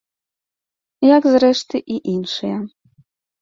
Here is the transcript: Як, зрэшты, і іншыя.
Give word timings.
Як, 1.15 1.27
зрэшты, 1.35 1.83
і 1.97 1.99
іншыя. 2.13 2.57